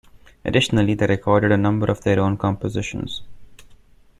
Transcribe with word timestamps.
Additionally, 0.43 0.95
they 0.95 1.05
recorded 1.05 1.51
a 1.51 1.57
number 1.57 1.85
of 1.91 2.01
their 2.03 2.19
own 2.19 2.35
compositions. 2.35 3.21